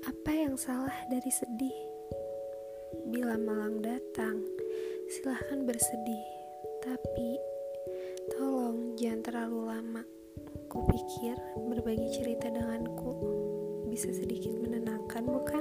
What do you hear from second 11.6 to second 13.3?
berbagi cerita denganku